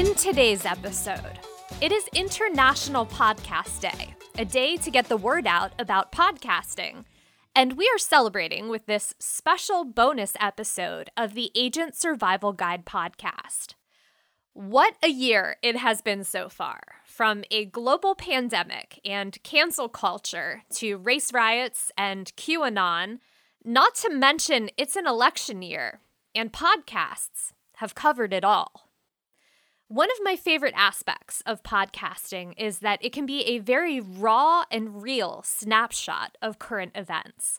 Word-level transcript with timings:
In 0.00 0.14
today's 0.14 0.64
episode, 0.64 1.38
it 1.82 1.92
is 1.92 2.08
International 2.14 3.04
Podcast 3.04 3.82
Day, 3.82 4.14
a 4.38 4.46
day 4.46 4.78
to 4.78 4.90
get 4.90 5.10
the 5.10 5.16
word 5.18 5.46
out 5.46 5.72
about 5.78 6.10
podcasting. 6.10 7.04
And 7.54 7.74
we 7.74 7.84
are 7.94 7.98
celebrating 7.98 8.70
with 8.70 8.86
this 8.86 9.12
special 9.18 9.84
bonus 9.84 10.32
episode 10.40 11.10
of 11.18 11.34
the 11.34 11.50
Agent 11.54 11.94
Survival 11.96 12.54
Guide 12.54 12.86
podcast. 12.86 13.74
What 14.54 14.94
a 15.02 15.08
year 15.08 15.56
it 15.62 15.76
has 15.76 16.00
been 16.00 16.24
so 16.24 16.48
far. 16.48 16.80
From 17.04 17.44
a 17.50 17.66
global 17.66 18.14
pandemic 18.14 19.00
and 19.04 19.36
cancel 19.42 19.90
culture 19.90 20.62
to 20.76 20.96
race 20.96 21.30
riots 21.30 21.92
and 21.98 22.34
QAnon, 22.36 23.18
not 23.66 23.96
to 23.96 24.08
mention 24.08 24.70
it's 24.78 24.96
an 24.96 25.06
election 25.06 25.60
year, 25.60 26.00
and 26.34 26.54
podcasts 26.54 27.52
have 27.74 27.94
covered 27.94 28.32
it 28.32 28.44
all. 28.44 28.89
One 29.90 30.08
of 30.12 30.18
my 30.22 30.36
favorite 30.36 30.74
aspects 30.76 31.42
of 31.46 31.64
podcasting 31.64 32.54
is 32.56 32.78
that 32.78 33.04
it 33.04 33.12
can 33.12 33.26
be 33.26 33.42
a 33.42 33.58
very 33.58 33.98
raw 33.98 34.62
and 34.70 35.02
real 35.02 35.42
snapshot 35.44 36.38
of 36.40 36.60
current 36.60 36.92
events. 36.94 37.58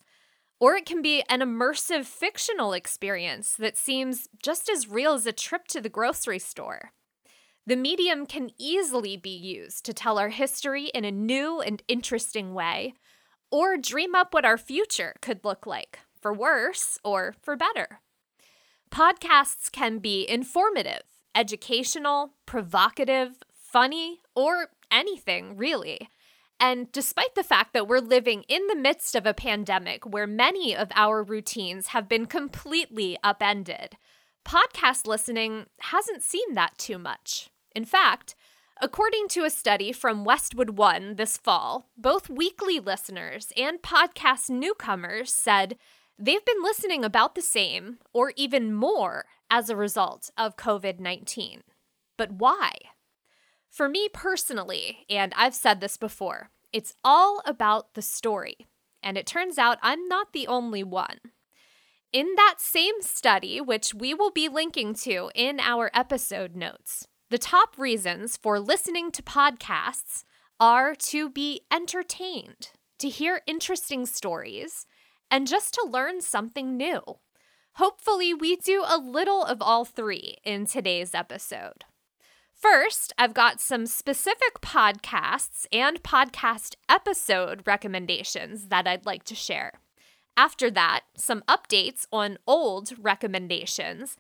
Or 0.58 0.76
it 0.76 0.86
can 0.86 1.02
be 1.02 1.24
an 1.28 1.42
immersive 1.42 2.06
fictional 2.06 2.72
experience 2.72 3.58
that 3.58 3.76
seems 3.76 4.30
just 4.42 4.70
as 4.70 4.88
real 4.88 5.12
as 5.12 5.26
a 5.26 5.34
trip 5.34 5.68
to 5.68 5.82
the 5.82 5.90
grocery 5.90 6.40
store. 6.40 6.94
The 7.68 7.76
medium 7.76 8.26
can 8.26 8.52
easily 8.58 9.18
be 9.18 9.36
used 9.36 9.84
to 9.84 9.94
tell 9.94 10.18
our 10.18 10.30
history 10.30 10.86
in 10.94 11.04
a 11.04 11.12
new 11.12 11.60
and 11.60 11.84
interesting 11.90 12.54
way, 12.54 12.94
or 13.52 13.76
dream 13.76 14.16
up 14.16 14.34
what 14.34 14.46
our 14.46 14.58
future 14.58 15.16
could 15.22 15.44
look 15.44 15.68
like, 15.68 16.00
for 16.22 16.32
worse 16.32 16.98
or 17.04 17.36
for 17.42 17.58
better. 17.58 18.00
Podcasts 18.90 19.70
can 19.70 19.98
be 20.00 20.26
informative 20.30 21.11
educational, 21.36 22.34
provocative, 22.46 23.44
funny, 23.54 24.20
or 24.36 24.68
anything 24.92 25.58
really. 25.58 26.10
And 26.60 26.92
despite 26.92 27.34
the 27.34 27.44
fact 27.44 27.74
that 27.74 27.88
we're 27.88 28.00
living 28.00 28.44
in 28.48 28.68
the 28.68 28.76
midst 28.76 29.16
of 29.16 29.26
a 29.26 29.34
pandemic 29.34 30.06
where 30.06 30.28
many 30.28 30.76
of 30.76 30.92
our 30.94 31.24
routines 31.24 31.88
have 31.88 32.08
been 32.08 32.28
completely 32.28 33.18
upended, 33.24 33.98
podcast 34.46 35.08
listening 35.08 35.66
hasn't 35.80 36.22
seen 36.22 36.54
that 36.54 36.78
too 36.78 37.00
much. 37.00 37.50
In 37.76 37.84
fact, 37.84 38.36
according 38.80 39.28
to 39.30 39.44
a 39.44 39.50
study 39.50 39.92
from 39.92 40.24
Westwood 40.24 40.72
One 40.72 41.16
this 41.16 41.36
fall, 41.36 41.90
both 41.98 42.30
weekly 42.30 42.80
listeners 42.80 43.52
and 43.58 43.82
podcast 43.82 44.50
newcomers 44.52 45.32
said 45.32 45.78
they've 46.20 46.46
been 46.46 46.62
listening 46.62 47.04
about 47.04 47.34
the 47.34 47.42
same 47.42 47.98
or 48.14 48.34
even 48.36 48.72
more 48.74 49.26
as 49.52 49.70
a 49.70 49.76
result 49.76 50.32
of 50.38 50.56
COVID 50.56 51.00
19. 51.00 51.62
But 52.18 52.32
why? 52.32 52.72
For 53.70 53.88
me 53.88 54.10
personally, 54.12 55.06
and 55.10 55.34
I've 55.36 55.54
said 55.54 55.82
this 55.82 55.98
before, 55.98 56.50
it's 56.74 56.94
all 57.04 57.42
about 57.46 57.94
the 57.94 58.02
story. 58.02 58.68
And 59.04 59.18
it 59.18 59.28
turns 59.28 59.58
out 59.58 59.78
I'm 59.82 60.08
not 60.08 60.34
the 60.34 60.48
only 60.48 60.84
one. 60.84 61.20
In 62.14 62.34
that 62.36 62.56
same 62.58 63.02
study, 63.02 63.62
which 63.62 63.94
we 63.94 64.14
will 64.14 64.32
be 64.32 64.50
linking 64.50 64.94
to 64.96 65.32
in 65.34 65.60
our 65.60 65.90
episode 65.94 66.56
notes, 66.56 67.08
the 67.30 67.38
top 67.38 67.78
reasons 67.78 68.36
for 68.36 68.60
listening 68.60 69.12
to 69.12 69.24
podcasts 69.24 70.24
are 70.60 70.94
to 70.96 71.30
be 71.30 71.62
entertained, 71.72 72.72
to 73.00 73.10
hear 73.10 73.42
interesting 73.48 74.06
stories, 74.06 74.86
and 75.32 75.48
just 75.48 75.74
to 75.74 75.88
learn 75.90 76.22
something 76.22 76.76
new. 76.76 77.02
Hopefully, 77.76 78.34
we 78.34 78.56
do 78.58 78.84
a 78.86 78.98
little 78.98 79.44
of 79.44 79.62
all 79.62 79.86
three 79.86 80.38
in 80.44 80.66
today's 80.66 81.16
episode. 81.16 81.86
First, 82.54 83.14
I've 83.18 83.34
got 83.34 83.60
some 83.62 83.86
specific 83.86 84.62
podcasts 84.62 85.66
and 85.72 86.04
podcast 86.04 86.76
episode 86.90 87.64
recommendations 87.66 88.68
that 88.68 88.88
I'd 88.88 89.06
like 89.06 89.24
to 89.24 89.36
share. 89.36 89.74
After 90.38 90.70
that, 90.72 91.02
some 91.16 91.44
updates 91.48 92.06
on 92.12 92.38
old 92.46 92.94
recommendations. 93.00 94.18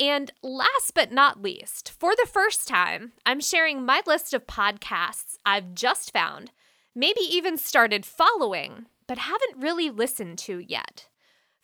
And 0.00 0.32
last 0.42 0.92
but 0.94 1.12
not 1.12 1.40
least, 1.40 1.92
for 1.92 2.16
the 2.16 2.28
first 2.30 2.66
time, 2.66 3.12
I'm 3.24 3.38
sharing 3.38 3.84
my 3.84 4.02
list 4.06 4.34
of 4.34 4.46
podcasts 4.46 5.36
I've 5.46 5.74
just 5.74 6.12
found, 6.12 6.50
maybe 6.96 7.20
even 7.20 7.56
started 7.56 8.04
following, 8.04 8.86
but 9.06 9.18
haven't 9.18 9.62
really 9.62 9.90
listened 9.90 10.38
to 10.38 10.58
yet. 10.58 11.06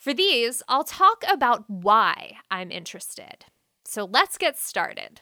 For 0.00 0.15
these, 0.15 0.62
I'll 0.66 0.83
talk 0.83 1.25
about 1.31 1.69
why 1.69 2.38
I'm 2.50 2.71
interested. 2.71 3.44
So 3.84 4.09
let's 4.11 4.38
get 4.38 4.59
started. 4.59 5.21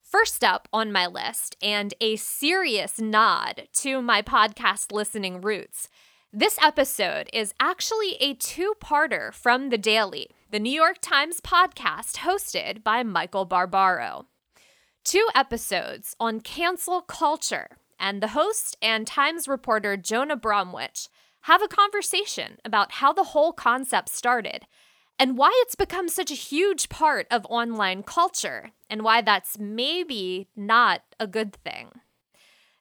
First 0.00 0.44
up 0.44 0.68
on 0.72 0.92
my 0.92 1.08
list, 1.08 1.56
and 1.60 1.92
a 2.00 2.14
serious 2.14 3.00
nod 3.00 3.66
to 3.78 4.00
my 4.00 4.22
podcast 4.22 4.92
listening 4.92 5.40
roots, 5.40 5.88
this 6.32 6.56
episode 6.62 7.30
is 7.32 7.52
actually 7.58 8.14
a 8.20 8.34
two 8.34 8.74
parter 8.80 9.34
from 9.34 9.70
The 9.70 9.78
Daily, 9.78 10.28
the 10.52 10.60
New 10.60 10.70
York 10.70 10.98
Times 11.00 11.40
podcast 11.40 12.18
hosted 12.18 12.84
by 12.84 13.02
Michael 13.02 13.44
Barbaro. 13.44 14.26
Two 15.02 15.26
episodes 15.34 16.14
on 16.20 16.38
cancel 16.38 17.00
culture, 17.00 17.70
and 17.98 18.22
the 18.22 18.28
host 18.28 18.76
and 18.80 19.04
Times 19.04 19.48
reporter 19.48 19.96
Jonah 19.96 20.36
Bromwich 20.36 21.08
have 21.42 21.62
a 21.62 21.68
conversation 21.68 22.58
about 22.64 22.92
how 22.92 23.12
the 23.12 23.24
whole 23.24 23.52
concept 23.52 24.08
started 24.08 24.66
and 25.18 25.36
why 25.36 25.50
it's 25.62 25.74
become 25.74 26.08
such 26.08 26.30
a 26.30 26.34
huge 26.34 26.88
part 26.88 27.26
of 27.30 27.46
online 27.46 28.02
culture 28.02 28.70
and 28.88 29.02
why 29.02 29.20
that's 29.20 29.58
maybe 29.58 30.48
not 30.56 31.02
a 31.20 31.26
good 31.26 31.54
thing. 31.64 31.90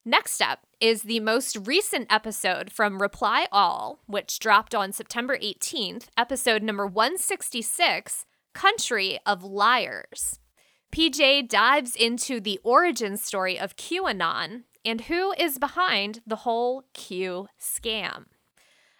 Next 0.03 0.41
up 0.41 0.65
is 0.79 1.03
the 1.03 1.19
most 1.19 1.55
recent 1.67 2.11
episode 2.11 2.71
from 2.71 3.01
Reply 3.01 3.47
All, 3.51 3.99
which 4.07 4.39
dropped 4.39 4.73
on 4.73 4.91
September 4.91 5.37
18th, 5.37 6.07
episode 6.17 6.63
number 6.63 6.87
166 6.87 8.25
Country 8.53 9.19
of 9.25 9.43
Liars. 9.43 10.39
PJ 10.91 11.47
dives 11.47 11.95
into 11.95 12.39
the 12.41 12.59
origin 12.63 13.15
story 13.15 13.59
of 13.59 13.75
QAnon 13.75 14.63
and 14.83 15.01
who 15.01 15.33
is 15.37 15.59
behind 15.59 16.21
the 16.25 16.37
whole 16.37 16.83
Q 16.93 17.47
scam. 17.59 18.25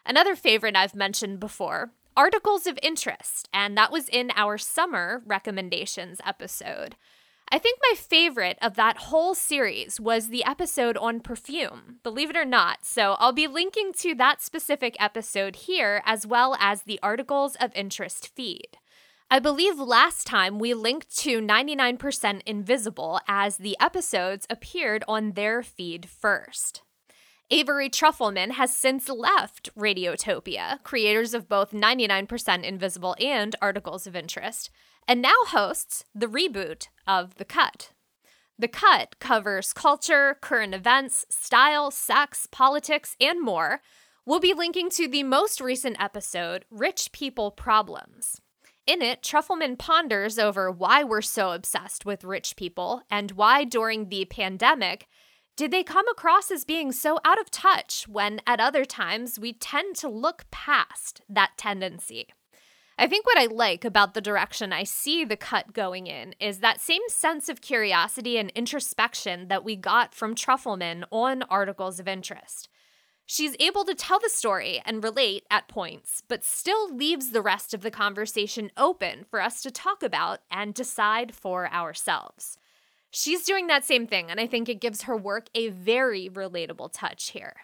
Another 0.06 0.36
favorite 0.36 0.76
I've 0.76 0.96
mentioned 0.96 1.40
before 1.40 1.92
articles 2.18 2.68
of 2.68 2.78
interest, 2.84 3.48
and 3.54 3.78
that 3.78 3.92
was 3.92 4.10
in 4.10 4.32
our 4.36 4.58
summer 4.58 5.22
recommendations 5.26 6.20
episode. 6.26 6.96
I 7.54 7.58
think 7.58 7.80
my 7.82 7.96
favorite 7.98 8.58
of 8.62 8.76
that 8.76 8.98
whole 8.98 9.36
series 9.36 10.00
was 10.00 10.30
the 10.30 10.44
episode 10.46 10.96
on 10.98 11.20
perfume, 11.20 12.00
believe 12.02 12.30
it 12.30 12.38
or 12.38 12.46
not. 12.46 12.86
So 12.86 13.18
I'll 13.20 13.34
be 13.34 13.48
linking 13.48 13.92
to 14.00 14.16
that 14.16 14.42
specific 14.42 14.96
episode 15.00 15.56
here 15.58 16.02
as 16.06 16.26
well 16.26 16.56
as 16.60 16.84
the 16.84 17.00
articles 17.04 17.56
of 17.60 17.72
interest 17.76 18.30
feed. 18.36 18.78
I 19.30 19.40
believe 19.40 19.80
last 19.80 20.28
time 20.28 20.60
we 20.60 20.74
linked 20.74 21.16
to 21.20 21.42
99% 21.42 22.42
Invisible 22.46 23.20
as 23.28 23.58
the 23.58 23.78
episodes 23.82 24.48
appeared 24.50 25.04
on 25.08 25.34
their 25.34 25.62
feed 25.62 26.08
first. 26.08 26.84
Avery 27.54 27.90
Trufelman 27.90 28.52
has 28.52 28.74
since 28.74 29.10
left 29.10 29.76
Radiotopia, 29.76 30.82
creators 30.84 31.34
of 31.34 31.50
both 31.50 31.74
99% 31.74 32.64
Invisible 32.64 33.14
and 33.20 33.58
Articles 33.62 34.08
of 34.08 34.16
Interest, 34.16 34.70
and 35.06 35.22
now 35.22 35.36
hosts 35.48 36.06
the 36.16 36.28
reboot 36.28 36.88
of 37.06 37.36
The 37.36 37.44
Cut. 37.44 37.92
The 38.58 38.70
Cut 38.70 39.20
covers 39.20 39.74
culture, 39.74 40.38
current 40.40 40.74
events, 40.74 41.26
style, 41.28 41.92
sex, 41.92 42.48
politics, 42.50 43.18
and 43.20 43.42
more. 43.42 43.82
We'll 44.26 44.40
be 44.40 44.54
linking 44.54 44.90
to 44.92 45.10
the 45.10 45.24
most 45.24 45.60
recent 45.60 46.02
episode, 46.02 46.64
Rich 46.72 47.12
People 47.12 47.52
Problems. 47.52 48.40
In 48.88 49.02
it, 49.02 49.22
Trufelman 49.22 49.78
ponders 49.78 50.40
over 50.40 50.72
why 50.72 51.04
we're 51.04 51.22
so 51.22 51.52
obsessed 51.52 52.06
with 52.06 52.24
rich 52.24 52.56
people 52.56 53.02
and 53.12 53.32
why, 53.32 53.66
during 53.66 54.08
the 54.08 54.24
pandemic, 54.24 55.08
did 55.56 55.72
they 55.72 55.84
come 55.84 56.08
across 56.08 56.50
as 56.50 56.66
being 56.66 56.92
so 56.92 57.20
out 57.26 57.40
of 57.40 57.52
touch 57.52 58.08
when 58.08 58.42
at 58.48 58.60
other 58.60 58.86
times 58.86 59.40
we 59.40 59.54
tend 59.54 59.96
to 59.98 60.08
look 60.08 60.46
past 60.50 61.22
that 61.30 61.52
tendency? 61.58 62.28
I 62.98 63.08
think 63.08 63.26
what 63.26 63.38
I 63.38 63.46
like 63.46 63.84
about 63.84 64.14
the 64.14 64.22
direction 64.22 64.72
I 64.72 64.84
see 64.84 65.26
the 65.26 65.36
cut 65.36 65.74
going 65.74 66.08
in 66.08 66.36
is 66.40 66.60
that 66.60 66.80
same 66.80 67.02
sense 67.08 67.50
of 67.50 67.60
curiosity 67.60 68.38
and 68.38 68.52
introspection 68.52 69.48
that 69.48 69.64
we 69.64 69.76
got 69.76 70.14
from 70.14 70.36
Trufelman 70.36 71.06
on 71.12 71.44
Articles 71.44 72.00
of 72.00 72.08
Interest. 72.08 72.70
She's 73.26 73.56
able 73.60 73.86
to 73.86 73.96
tell 73.96 74.20
the 74.20 74.30
story 74.30 74.82
and 74.86 75.04
relate 75.04 75.46
at 75.50 75.68
points, 75.68 76.22
but 76.28 76.44
still 76.44 76.94
leaves 76.94 77.32
the 77.32 77.42
rest 77.42 77.74
of 77.74 77.82
the 77.82 77.90
conversation 77.90 78.72
open 78.78 79.24
for 79.24 79.42
us 79.42 79.62
to 79.62 79.72
talk 79.72 80.04
about 80.04 80.42
and 80.52 80.74
decide 80.74 81.34
for 81.34 81.72
ourselves. 81.72 82.58
She's 83.12 83.44
doing 83.44 83.68
that 83.68 83.84
same 83.84 84.08
thing, 84.08 84.32
and 84.32 84.40
I 84.40 84.48
think 84.48 84.70
it 84.70 84.80
gives 84.82 85.04
her 85.04 85.18
work 85.18 85.48
a 85.54 85.68
very 85.70 86.30
relatable 86.30 86.92
touch 86.94 87.32
here. 87.32 87.58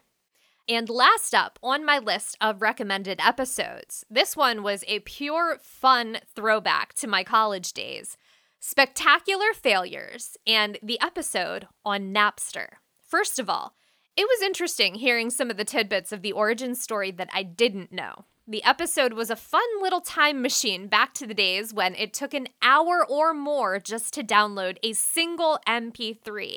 And 0.69 0.89
last 0.89 1.33
up 1.33 1.57
on 1.63 1.85
my 1.85 1.97
list 1.97 2.37
of 2.41 2.61
recommended 2.61 3.21
episodes, 3.21 4.05
this 4.09 4.35
one 4.35 4.61
was 4.61 4.83
a 4.85 4.99
pure 4.99 5.57
fun 5.61 6.17
throwback 6.35 6.93
to 6.95 7.07
my 7.07 7.23
college 7.23 7.71
days. 7.71 8.17
spectacular 8.59 9.53
failures, 9.53 10.37
and 10.45 10.77
the 10.81 10.99
episode 10.99 11.67
on 11.85 12.13
Napster. 12.13 12.67
First 13.05 13.39
of 13.39 13.49
all, 13.49 13.75
it 14.15 14.27
was 14.27 14.41
interesting 14.41 14.95
hearing 14.95 15.29
some 15.29 15.49
of 15.49 15.57
the 15.57 15.65
tidbits 15.65 16.11
of 16.11 16.21
the 16.21 16.31
origin 16.31 16.75
story 16.75 17.11
that 17.11 17.29
I 17.31 17.43
didn't 17.43 17.91
know. 17.91 18.25
The 18.49 18.63
episode 18.63 19.11
was 19.11 19.29
a 19.29 19.35
fun 19.35 19.67
little 19.81 19.99
time 19.99 20.41
machine 20.41 20.87
back 20.87 21.13
to 21.15 21.27
the 21.27 21.33
days 21.33 21.73
when 21.73 21.93
it 21.95 22.13
took 22.13 22.33
an 22.33 22.47
hour 22.61 23.05
or 23.05 23.33
more 23.33 23.77
just 23.77 24.13
to 24.13 24.23
download 24.23 24.77
a 24.81 24.93
single 24.93 25.59
MP3. 25.67 26.55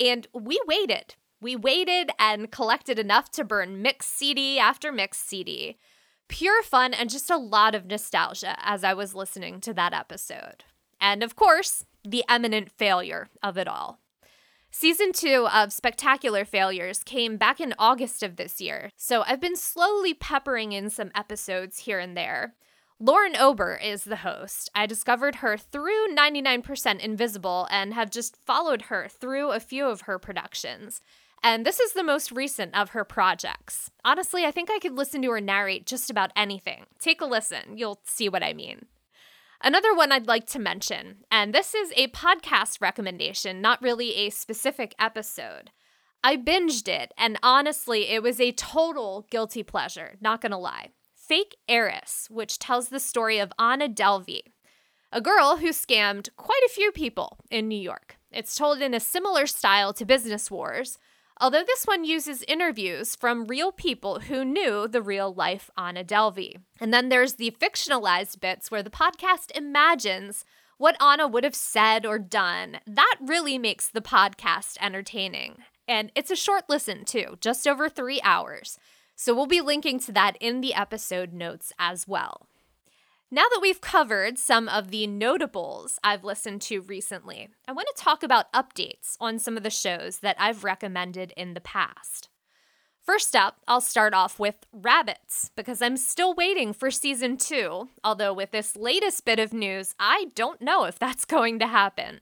And 0.00 0.26
we 0.32 0.58
waited. 0.66 1.16
We 1.38 1.54
waited 1.54 2.12
and 2.18 2.50
collected 2.50 2.98
enough 2.98 3.30
to 3.32 3.44
burn 3.44 3.82
mix 3.82 4.06
CD 4.06 4.58
after 4.58 4.90
mix 4.90 5.18
CD. 5.18 5.76
Pure 6.28 6.62
fun 6.62 6.94
and 6.94 7.10
just 7.10 7.28
a 7.28 7.36
lot 7.36 7.74
of 7.74 7.84
nostalgia 7.84 8.56
as 8.62 8.82
I 8.82 8.94
was 8.94 9.14
listening 9.14 9.60
to 9.60 9.74
that 9.74 9.92
episode. 9.92 10.64
And 10.98 11.22
of 11.22 11.36
course, 11.36 11.84
the 12.02 12.24
eminent 12.26 12.70
failure 12.70 13.28
of 13.42 13.58
it 13.58 13.68
all. 13.68 14.00
Season 14.70 15.12
two 15.12 15.48
of 15.52 15.72
Spectacular 15.72 16.44
Failures 16.44 17.02
came 17.02 17.36
back 17.36 17.58
in 17.58 17.74
August 17.78 18.22
of 18.22 18.36
this 18.36 18.60
year, 18.60 18.90
so 18.96 19.24
I've 19.26 19.40
been 19.40 19.56
slowly 19.56 20.12
peppering 20.12 20.72
in 20.72 20.90
some 20.90 21.10
episodes 21.14 21.80
here 21.80 21.98
and 21.98 22.16
there. 22.16 22.54
Lauren 23.00 23.34
Ober 23.34 23.80
is 23.82 24.04
the 24.04 24.16
host. 24.16 24.70
I 24.74 24.86
discovered 24.86 25.36
her 25.36 25.56
through 25.56 26.14
99% 26.14 27.00
Invisible 27.00 27.66
and 27.70 27.94
have 27.94 28.10
just 28.10 28.36
followed 28.44 28.82
her 28.82 29.08
through 29.08 29.52
a 29.52 29.60
few 29.60 29.86
of 29.86 30.02
her 30.02 30.18
productions. 30.18 31.00
And 31.42 31.64
this 31.64 31.80
is 31.80 31.92
the 31.94 32.04
most 32.04 32.30
recent 32.30 32.76
of 32.76 32.90
her 32.90 33.04
projects. 33.04 33.90
Honestly, 34.04 34.44
I 34.44 34.50
think 34.50 34.70
I 34.70 34.80
could 34.80 34.94
listen 34.94 35.22
to 35.22 35.30
her 35.30 35.40
narrate 35.40 35.86
just 35.86 36.10
about 36.10 36.32
anything. 36.36 36.84
Take 36.98 37.20
a 37.20 37.26
listen, 37.26 37.76
you'll 37.78 38.00
see 38.04 38.28
what 38.28 38.42
I 38.42 38.52
mean. 38.52 38.86
Another 39.60 39.92
one 39.94 40.12
I'd 40.12 40.28
like 40.28 40.46
to 40.48 40.58
mention, 40.60 41.24
and 41.32 41.52
this 41.52 41.74
is 41.74 41.92
a 41.96 42.08
podcast 42.08 42.80
recommendation, 42.80 43.60
not 43.60 43.82
really 43.82 44.14
a 44.14 44.30
specific 44.30 44.94
episode. 45.00 45.72
I 46.22 46.36
binged 46.36 46.86
it, 46.86 47.12
and 47.18 47.38
honestly, 47.42 48.08
it 48.08 48.22
was 48.22 48.40
a 48.40 48.52
total 48.52 49.26
guilty 49.30 49.64
pleasure, 49.64 50.16
not 50.20 50.40
gonna 50.40 50.58
lie. 50.58 50.90
Fake 51.12 51.56
Heiress, 51.68 52.28
which 52.30 52.60
tells 52.60 52.88
the 52.88 53.00
story 53.00 53.38
of 53.38 53.52
Anna 53.58 53.88
Delvey, 53.88 54.42
a 55.10 55.20
girl 55.20 55.56
who 55.56 55.70
scammed 55.70 56.28
quite 56.36 56.62
a 56.64 56.72
few 56.72 56.92
people 56.92 57.38
in 57.50 57.66
New 57.66 57.80
York. 57.80 58.16
It's 58.30 58.54
told 58.54 58.80
in 58.80 58.94
a 58.94 59.00
similar 59.00 59.46
style 59.46 59.92
to 59.94 60.04
Business 60.04 60.50
Wars, 60.50 60.98
although 61.40 61.64
this 61.64 61.84
one 61.84 62.04
uses 62.04 62.42
interviews 62.48 63.14
from 63.16 63.46
real 63.46 63.72
people 63.72 64.20
who 64.20 64.44
knew 64.44 64.88
the 64.88 65.02
real 65.02 65.32
life 65.32 65.70
Anna 65.76 66.04
Delvey. 66.04 66.56
And 66.80 66.92
then 66.92 67.08
there's 67.08 67.34
the 67.34 67.54
fictionalized 67.60 68.40
bits 68.40 68.70
where 68.70 68.82
the 68.82 68.90
podcast 68.90 69.50
imagines 69.54 70.44
what 70.78 71.00
Anna 71.02 71.26
would 71.26 71.44
have 71.44 71.54
said 71.54 72.06
or 72.06 72.18
done. 72.18 72.78
That 72.86 73.16
really 73.20 73.58
makes 73.58 73.88
the 73.88 74.00
podcast 74.00 74.76
entertaining. 74.80 75.56
And 75.86 76.12
it's 76.14 76.30
a 76.30 76.36
short 76.36 76.64
listen, 76.68 77.04
too, 77.04 77.38
just 77.40 77.66
over 77.66 77.88
three 77.88 78.20
hours. 78.22 78.78
So 79.16 79.34
we'll 79.34 79.46
be 79.46 79.60
linking 79.60 79.98
to 80.00 80.12
that 80.12 80.36
in 80.40 80.60
the 80.60 80.74
episode 80.74 81.32
notes 81.32 81.72
as 81.78 82.06
well. 82.06 82.46
Now 83.30 83.44
that 83.50 83.60
we've 83.60 83.82
covered 83.82 84.38
some 84.38 84.70
of 84.70 84.90
the 84.90 85.06
notables 85.06 85.98
I've 86.02 86.24
listened 86.24 86.62
to 86.62 86.80
recently, 86.80 87.50
I 87.66 87.72
want 87.72 87.86
to 87.94 88.02
talk 88.02 88.22
about 88.22 88.50
updates 88.54 89.18
on 89.20 89.38
some 89.38 89.58
of 89.58 89.62
the 89.62 89.68
shows 89.68 90.20
that 90.20 90.36
I've 90.38 90.64
recommended 90.64 91.34
in 91.36 91.52
the 91.52 91.60
past. 91.60 92.30
First 93.04 93.36
up, 93.36 93.58
I'll 93.68 93.82
start 93.82 94.14
off 94.14 94.38
with 94.38 94.54
Rabbits, 94.72 95.50
because 95.56 95.82
I'm 95.82 95.98
still 95.98 96.32
waiting 96.32 96.72
for 96.72 96.90
season 96.90 97.36
two, 97.36 97.90
although 98.02 98.32
with 98.32 98.50
this 98.50 98.76
latest 98.76 99.26
bit 99.26 99.38
of 99.38 99.52
news, 99.52 99.94
I 100.00 100.28
don't 100.34 100.62
know 100.62 100.84
if 100.84 100.98
that's 100.98 101.24
going 101.26 101.58
to 101.58 101.66
happen. 101.66 102.20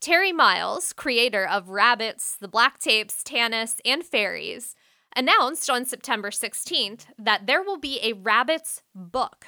Terry 0.00 0.32
Miles, 0.32 0.94
creator 0.94 1.46
of 1.46 1.68
Rabbits, 1.68 2.38
The 2.40 2.48
Black 2.48 2.78
Tapes, 2.78 3.22
Tanis, 3.22 3.80
and 3.84 4.02
Fairies, 4.02 4.74
announced 5.14 5.68
on 5.68 5.84
September 5.84 6.30
16th 6.30 7.04
that 7.18 7.46
there 7.46 7.62
will 7.62 7.78
be 7.78 8.00
a 8.02 8.14
Rabbits 8.14 8.80
book 8.94 9.46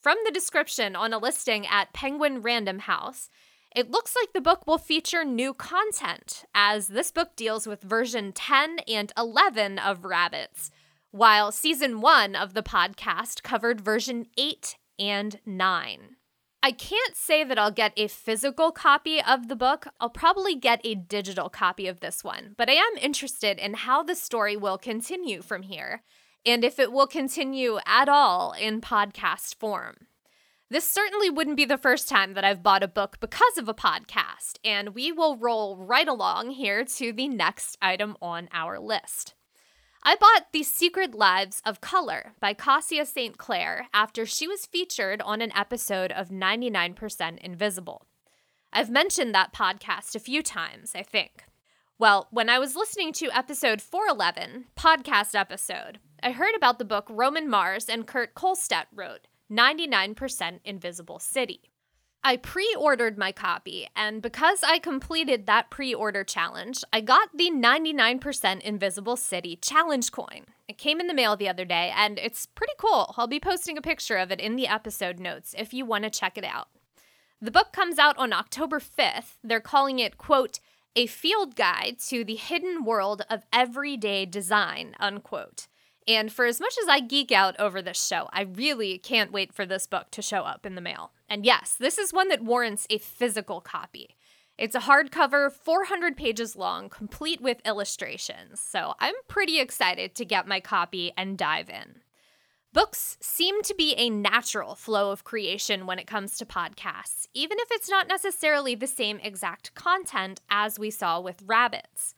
from 0.00 0.16
the 0.24 0.30
description 0.30 0.96
on 0.96 1.12
a 1.12 1.18
listing 1.18 1.66
at 1.66 1.92
Penguin 1.92 2.40
Random 2.40 2.80
House, 2.80 3.28
it 3.74 3.90
looks 3.90 4.16
like 4.16 4.32
the 4.32 4.40
book 4.40 4.66
will 4.66 4.78
feature 4.78 5.24
new 5.24 5.54
content, 5.54 6.44
as 6.54 6.88
this 6.88 7.12
book 7.12 7.36
deals 7.36 7.66
with 7.66 7.82
version 7.82 8.32
10 8.32 8.78
and 8.88 9.12
11 9.16 9.78
of 9.78 10.04
Rabbits, 10.04 10.70
while 11.10 11.52
season 11.52 12.00
1 12.00 12.34
of 12.34 12.54
the 12.54 12.62
podcast 12.62 13.42
covered 13.42 13.80
version 13.80 14.26
8 14.36 14.76
and 14.98 15.38
9. 15.44 16.16
I 16.62 16.72
can't 16.72 17.16
say 17.16 17.44
that 17.44 17.58
I'll 17.58 17.70
get 17.70 17.92
a 17.96 18.08
physical 18.08 18.70
copy 18.70 19.22
of 19.22 19.48
the 19.48 19.56
book. 19.56 19.86
I'll 19.98 20.10
probably 20.10 20.56
get 20.56 20.80
a 20.84 20.94
digital 20.94 21.48
copy 21.48 21.86
of 21.86 22.00
this 22.00 22.24
one, 22.24 22.54
but 22.58 22.68
I 22.68 22.74
am 22.74 22.96
interested 23.00 23.58
in 23.58 23.74
how 23.74 24.02
the 24.02 24.14
story 24.14 24.56
will 24.56 24.78
continue 24.78 25.42
from 25.42 25.62
here 25.62 26.02
and 26.44 26.64
if 26.64 26.78
it 26.78 26.92
will 26.92 27.06
continue 27.06 27.78
at 27.86 28.08
all 28.08 28.52
in 28.52 28.80
podcast 28.80 29.54
form. 29.56 30.06
This 30.70 30.86
certainly 30.86 31.28
wouldn't 31.28 31.56
be 31.56 31.64
the 31.64 31.76
first 31.76 32.08
time 32.08 32.34
that 32.34 32.44
I've 32.44 32.62
bought 32.62 32.84
a 32.84 32.88
book 32.88 33.18
because 33.18 33.58
of 33.58 33.68
a 33.68 33.74
podcast, 33.74 34.58
and 34.64 34.94
we 34.94 35.10
will 35.10 35.36
roll 35.36 35.76
right 35.76 36.06
along 36.06 36.50
here 36.50 36.84
to 36.84 37.12
the 37.12 37.26
next 37.26 37.76
item 37.82 38.16
on 38.22 38.48
our 38.52 38.78
list. 38.78 39.34
I 40.02 40.14
bought 40.14 40.52
The 40.52 40.62
Secret 40.62 41.14
Lives 41.14 41.60
of 41.66 41.80
Color 41.80 42.34
by 42.40 42.54
Kassia 42.54 43.04
St. 43.04 43.36
Clair 43.36 43.88
after 43.92 44.24
she 44.24 44.46
was 44.46 44.64
featured 44.64 45.20
on 45.20 45.42
an 45.42 45.52
episode 45.54 46.12
of 46.12 46.28
99% 46.28 47.38
Invisible. 47.38 48.06
I've 48.72 48.88
mentioned 48.88 49.34
that 49.34 49.52
podcast 49.52 50.14
a 50.14 50.20
few 50.20 50.42
times, 50.42 50.92
I 50.94 51.02
think. 51.02 51.44
Well, 51.98 52.28
when 52.30 52.48
I 52.48 52.58
was 52.58 52.76
listening 52.76 53.12
to 53.14 53.36
episode 53.36 53.82
411, 53.82 54.68
podcast 54.74 55.34
episode, 55.34 55.98
I 56.22 56.32
heard 56.32 56.54
about 56.54 56.78
the 56.78 56.84
book 56.84 57.06
Roman 57.08 57.48
Mars 57.48 57.88
and 57.88 58.06
Kurt 58.06 58.34
Kohlstedt 58.34 58.86
wrote, 58.94 59.26
99% 59.50 60.60
Invisible 60.64 61.18
City. 61.18 61.70
I 62.22 62.36
pre 62.36 62.74
ordered 62.78 63.16
my 63.16 63.32
copy, 63.32 63.88
and 63.96 64.20
because 64.20 64.62
I 64.62 64.78
completed 64.78 65.46
that 65.46 65.70
pre 65.70 65.94
order 65.94 66.22
challenge, 66.22 66.84
I 66.92 67.00
got 67.00 67.30
the 67.34 67.50
99% 67.50 68.60
Invisible 68.60 69.16
City 69.16 69.56
challenge 69.56 70.12
coin. 70.12 70.44
It 70.68 70.76
came 70.76 71.00
in 71.00 71.06
the 71.06 71.14
mail 71.14 71.36
the 71.36 71.48
other 71.48 71.64
day, 71.64 71.92
and 71.96 72.18
it's 72.18 72.44
pretty 72.44 72.74
cool. 72.78 73.14
I'll 73.16 73.26
be 73.26 73.40
posting 73.40 73.78
a 73.78 73.82
picture 73.82 74.16
of 74.16 74.30
it 74.30 74.40
in 74.40 74.56
the 74.56 74.68
episode 74.68 75.18
notes 75.18 75.54
if 75.56 75.72
you 75.72 75.86
want 75.86 76.04
to 76.04 76.10
check 76.10 76.36
it 76.36 76.44
out. 76.44 76.68
The 77.40 77.50
book 77.50 77.72
comes 77.72 77.98
out 77.98 78.18
on 78.18 78.34
October 78.34 78.80
5th. 78.80 79.38
They're 79.42 79.60
calling 79.60 79.98
it, 79.98 80.18
quote, 80.18 80.60
a 80.94 81.06
field 81.06 81.56
guide 81.56 81.96
to 82.08 82.22
the 82.24 82.36
hidden 82.36 82.84
world 82.84 83.22
of 83.30 83.46
everyday 83.50 84.26
design, 84.26 84.94
unquote. 85.00 85.68
And 86.08 86.32
for 86.32 86.46
as 86.46 86.60
much 86.60 86.74
as 86.82 86.88
I 86.88 87.00
geek 87.00 87.30
out 87.30 87.58
over 87.58 87.82
this 87.82 88.04
show, 88.04 88.28
I 88.32 88.42
really 88.42 88.98
can't 88.98 89.32
wait 89.32 89.52
for 89.52 89.66
this 89.66 89.86
book 89.86 90.10
to 90.12 90.22
show 90.22 90.42
up 90.42 90.64
in 90.66 90.74
the 90.74 90.80
mail. 90.80 91.12
And 91.28 91.44
yes, 91.44 91.76
this 91.78 91.98
is 91.98 92.12
one 92.12 92.28
that 92.28 92.42
warrants 92.42 92.86
a 92.90 92.98
physical 92.98 93.60
copy. 93.60 94.16
It's 94.58 94.74
a 94.74 94.80
hardcover, 94.80 95.50
400 95.50 96.16
pages 96.16 96.54
long, 96.54 96.90
complete 96.90 97.40
with 97.40 97.64
illustrations. 97.64 98.60
So 98.60 98.94
I'm 98.98 99.14
pretty 99.26 99.58
excited 99.58 100.14
to 100.16 100.24
get 100.24 100.46
my 100.46 100.60
copy 100.60 101.12
and 101.16 101.38
dive 101.38 101.70
in. 101.70 102.02
Books 102.72 103.16
seem 103.20 103.62
to 103.62 103.74
be 103.74 103.94
a 103.94 104.10
natural 104.10 104.74
flow 104.74 105.10
of 105.10 105.24
creation 105.24 105.86
when 105.86 105.98
it 105.98 106.06
comes 106.06 106.36
to 106.36 106.44
podcasts, 106.44 107.26
even 107.34 107.58
if 107.58 107.68
it's 107.72 107.88
not 107.88 108.06
necessarily 108.06 108.74
the 108.74 108.86
same 108.86 109.18
exact 109.20 109.74
content 109.74 110.40
as 110.50 110.78
we 110.78 110.90
saw 110.90 111.20
with 111.20 111.42
rabbits. 111.46 112.14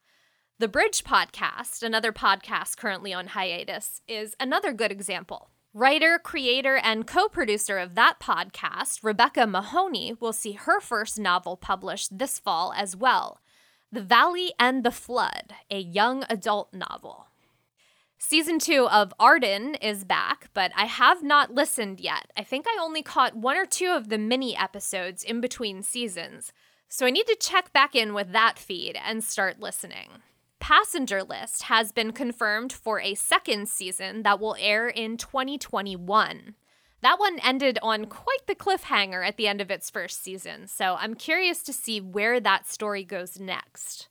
The 0.62 0.68
Bridge 0.68 1.02
podcast, 1.02 1.82
another 1.82 2.12
podcast 2.12 2.76
currently 2.76 3.12
on 3.12 3.26
hiatus, 3.26 4.00
is 4.06 4.36
another 4.38 4.72
good 4.72 4.92
example. 4.92 5.50
Writer, 5.74 6.20
creator, 6.22 6.76
and 6.76 7.04
co 7.04 7.26
producer 7.26 7.78
of 7.78 7.96
that 7.96 8.20
podcast, 8.20 9.00
Rebecca 9.02 9.44
Mahoney, 9.48 10.14
will 10.20 10.32
see 10.32 10.52
her 10.52 10.80
first 10.80 11.18
novel 11.18 11.56
published 11.56 12.16
this 12.16 12.38
fall 12.38 12.72
as 12.76 12.94
well 12.94 13.40
The 13.90 14.02
Valley 14.02 14.52
and 14.56 14.84
the 14.84 14.92
Flood, 14.92 15.52
a 15.68 15.80
young 15.80 16.24
adult 16.30 16.72
novel. 16.72 17.26
Season 18.16 18.60
two 18.60 18.86
of 18.86 19.12
Arden 19.18 19.74
is 19.74 20.04
back, 20.04 20.48
but 20.54 20.70
I 20.76 20.84
have 20.84 21.24
not 21.24 21.52
listened 21.52 21.98
yet. 21.98 22.30
I 22.36 22.44
think 22.44 22.66
I 22.68 22.78
only 22.80 23.02
caught 23.02 23.34
one 23.34 23.56
or 23.56 23.66
two 23.66 23.90
of 23.90 24.10
the 24.10 24.16
mini 24.18 24.56
episodes 24.56 25.24
in 25.24 25.40
between 25.40 25.82
seasons, 25.82 26.52
so 26.88 27.04
I 27.04 27.10
need 27.10 27.26
to 27.26 27.34
check 27.34 27.72
back 27.72 27.96
in 27.96 28.14
with 28.14 28.30
that 28.30 28.60
feed 28.60 28.96
and 29.04 29.24
start 29.24 29.58
listening 29.58 30.22
passenger 30.62 31.24
list 31.24 31.64
has 31.64 31.90
been 31.90 32.12
confirmed 32.12 32.72
for 32.72 33.00
a 33.00 33.16
second 33.16 33.68
season 33.68 34.22
that 34.22 34.38
will 34.38 34.54
air 34.60 34.86
in 34.88 35.16
2021. 35.16 36.54
That 37.00 37.18
one 37.18 37.40
ended 37.40 37.80
on 37.82 38.04
quite 38.04 38.46
the 38.46 38.54
cliffhanger 38.54 39.26
at 39.26 39.36
the 39.36 39.48
end 39.48 39.60
of 39.60 39.72
its 39.72 39.90
first 39.90 40.22
season, 40.22 40.68
so 40.68 40.94
I'm 41.00 41.16
curious 41.16 41.64
to 41.64 41.72
see 41.72 42.00
where 42.00 42.38
that 42.38 42.68
story 42.68 43.02
goes 43.02 43.40
next. 43.40 44.08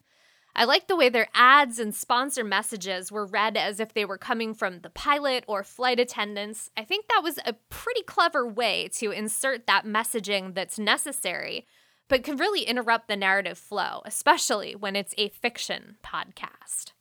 I 0.54 0.66
like 0.66 0.88
the 0.88 0.98
way 0.98 1.08
their 1.08 1.30
ads 1.34 1.80
and 1.80 1.96
sponsor 1.96 2.44
messages 2.44 3.14
were 3.14 3.26
read 3.26 3.56
as 3.56 3.80
if 3.80 3.94
they 3.94 4.04
were 4.04 4.18
coming 4.18 4.54
from 4.54 4.82
the 4.82 4.90
pilot 4.90 5.46
or 5.48 5.64
flight 5.64 6.02
attendants. 6.02 6.70
I 6.76 6.84
think 6.84 7.08
that 7.08 7.24
was 7.24 7.40
a 7.46 7.54
pretty 7.70 8.04
clever 8.04 8.46
way 8.46 8.90
to 8.98 9.12
insert 9.12 9.68
that 9.68 9.86
messaging 9.86 10.54
that's 10.54 10.78
necessary 10.78 11.66
but 12.12 12.24
can 12.24 12.36
really 12.36 12.64
interrupt 12.64 13.08
the 13.08 13.16
narrative 13.16 13.58
flow, 13.58 14.02
especially 14.04 14.76
when 14.76 14.98
it's 14.98 15.16
a 15.18 15.30
fiction 15.30 15.96
podcast. 16.04 16.92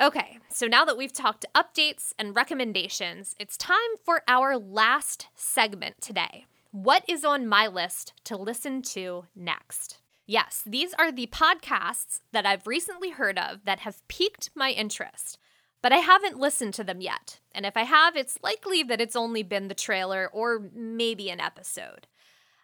Okay, 0.00 0.38
so 0.48 0.68
now 0.68 0.84
that 0.84 0.96
we've 0.96 1.12
talked 1.12 1.44
updates 1.52 2.12
and 2.16 2.36
recommendations, 2.36 3.34
it's 3.40 3.56
time 3.56 3.96
for 4.04 4.22
our 4.28 4.56
last 4.56 5.26
segment 5.34 6.00
today. 6.00 6.46
What 6.70 7.02
is 7.08 7.24
on 7.24 7.48
my 7.48 7.66
list 7.66 8.12
to 8.22 8.36
listen 8.36 8.82
to 8.82 9.24
next? 9.34 9.98
Yes, 10.28 10.62
these 10.64 10.94
are 10.94 11.10
the 11.10 11.26
podcasts 11.26 12.20
that 12.30 12.46
I've 12.46 12.68
recently 12.68 13.10
heard 13.10 13.36
of 13.36 13.64
that 13.64 13.80
have 13.80 14.06
piqued 14.06 14.50
my 14.54 14.70
interest, 14.70 15.38
but 15.82 15.92
I 15.92 15.96
haven't 15.96 16.38
listened 16.38 16.74
to 16.74 16.84
them 16.84 17.00
yet. 17.00 17.40
And 17.50 17.66
if 17.66 17.76
I 17.76 17.82
have, 17.82 18.14
it's 18.14 18.38
likely 18.44 18.84
that 18.84 19.00
it's 19.00 19.16
only 19.16 19.42
been 19.42 19.66
the 19.66 19.74
trailer 19.74 20.30
or 20.32 20.70
maybe 20.72 21.30
an 21.30 21.40
episode. 21.40 22.06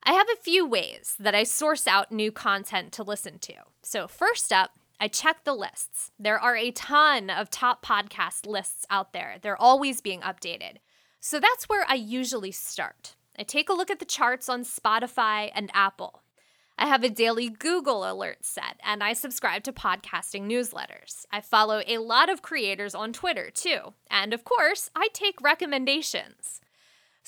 I 0.08 0.12
have 0.12 0.28
a 0.32 0.40
few 0.40 0.64
ways 0.64 1.16
that 1.18 1.34
I 1.34 1.42
source 1.42 1.88
out 1.88 2.12
new 2.12 2.30
content 2.30 2.92
to 2.92 3.02
listen 3.02 3.40
to. 3.40 3.54
So, 3.82 4.06
first 4.06 4.52
up, 4.52 4.70
I 5.00 5.08
check 5.08 5.42
the 5.42 5.52
lists. 5.52 6.12
There 6.16 6.38
are 6.38 6.54
a 6.54 6.70
ton 6.70 7.28
of 7.28 7.50
top 7.50 7.84
podcast 7.84 8.46
lists 8.46 8.86
out 8.88 9.12
there, 9.12 9.38
they're 9.42 9.60
always 9.60 10.00
being 10.00 10.20
updated. 10.20 10.76
So, 11.18 11.40
that's 11.40 11.68
where 11.68 11.84
I 11.88 11.94
usually 11.94 12.52
start. 12.52 13.16
I 13.36 13.42
take 13.42 13.68
a 13.68 13.72
look 13.72 13.90
at 13.90 13.98
the 13.98 14.04
charts 14.04 14.48
on 14.48 14.62
Spotify 14.62 15.50
and 15.52 15.72
Apple. 15.75 16.22
I 16.78 16.86
have 16.86 17.02
a 17.02 17.10
daily 17.10 17.48
Google 17.48 18.08
alert 18.08 18.44
set, 18.44 18.78
and 18.84 19.02
I 19.02 19.12
subscribe 19.12 19.64
to 19.64 19.72
podcasting 19.72 20.42
newsletters. 20.42 21.26
I 21.32 21.40
follow 21.40 21.82
a 21.84 21.98
lot 21.98 22.28
of 22.28 22.42
creators 22.42 22.94
on 22.94 23.12
Twitter, 23.12 23.50
too. 23.50 23.94
And 24.08 24.32
of 24.32 24.44
course, 24.44 24.88
I 24.94 25.08
take 25.12 25.40
recommendations. 25.42 26.60